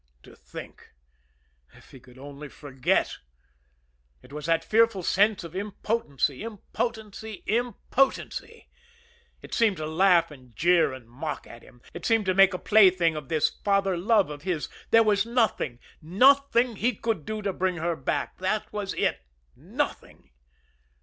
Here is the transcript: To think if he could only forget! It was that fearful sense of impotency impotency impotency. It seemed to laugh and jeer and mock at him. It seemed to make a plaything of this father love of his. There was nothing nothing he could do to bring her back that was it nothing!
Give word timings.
To 0.23 0.35
think 0.35 0.93
if 1.73 1.91
he 1.91 1.99
could 1.99 2.17
only 2.17 2.49
forget! 2.49 3.19
It 4.23 4.33
was 4.33 4.47
that 4.47 4.63
fearful 4.65 5.03
sense 5.03 5.43
of 5.43 5.55
impotency 5.55 6.41
impotency 6.43 7.43
impotency. 7.45 8.67
It 9.43 9.53
seemed 9.53 9.77
to 9.77 9.85
laugh 9.85 10.31
and 10.31 10.55
jeer 10.55 10.91
and 10.91 11.07
mock 11.07 11.45
at 11.45 11.61
him. 11.61 11.83
It 11.93 12.07
seemed 12.07 12.25
to 12.25 12.33
make 12.33 12.55
a 12.55 12.57
plaything 12.57 13.15
of 13.15 13.29
this 13.29 13.51
father 13.63 13.95
love 13.95 14.31
of 14.31 14.41
his. 14.41 14.69
There 14.89 15.03
was 15.03 15.23
nothing 15.23 15.77
nothing 16.01 16.77
he 16.77 16.95
could 16.95 17.23
do 17.23 17.43
to 17.43 17.53
bring 17.53 17.75
her 17.77 17.95
back 17.95 18.39
that 18.39 18.73
was 18.73 18.95
it 18.95 19.19
nothing! 19.55 20.31